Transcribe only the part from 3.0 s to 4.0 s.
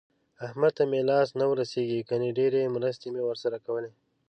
مې ورسره کولې.